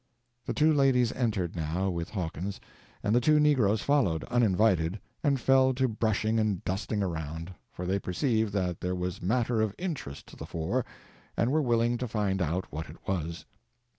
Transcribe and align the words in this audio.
The 0.47 0.55
two 0.55 0.73
ladies 0.73 1.11
entered, 1.13 1.55
now, 1.55 1.91
with 1.91 2.09
Hawkins, 2.09 2.59
and 3.03 3.13
the 3.13 3.21
two 3.21 3.39
negroes 3.39 3.81
followed, 3.83 4.23
uninvited, 4.31 4.99
and 5.23 5.39
fell 5.39 5.75
to 5.75 5.87
brushing 5.87 6.39
and 6.39 6.65
dusting 6.65 7.03
around, 7.03 7.53
for 7.71 7.85
they 7.85 7.99
perceived 7.99 8.51
that 8.53 8.81
there 8.81 8.95
was 8.95 9.21
matter 9.21 9.61
of 9.61 9.75
interest 9.77 10.25
to 10.29 10.35
the 10.35 10.47
fore, 10.47 10.85
and 11.37 11.51
were 11.51 11.61
willing 11.61 11.99
to 11.99 12.07
find 12.07 12.41
out 12.41 12.65
what 12.73 12.89
it 12.89 12.97
was. 13.07 13.45